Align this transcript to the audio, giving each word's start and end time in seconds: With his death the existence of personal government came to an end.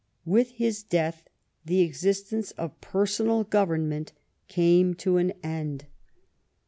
With 0.25 0.53
his 0.53 0.81
death 0.81 1.21
the 1.63 1.81
existence 1.81 2.49
of 2.53 2.81
personal 2.81 3.43
government 3.43 4.13
came 4.47 4.95
to 4.95 5.17
an 5.17 5.29
end. 5.43 5.85